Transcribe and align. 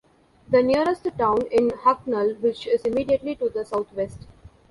The 0.49 0.63
nearest 0.63 1.07
town 1.15 1.43
is 1.51 1.71
Hucknall 1.83 2.33
which 2.41 2.65
is 2.65 2.81
immediately 2.85 3.35
to 3.35 3.49
the 3.49 3.63
south-west. 3.63 4.25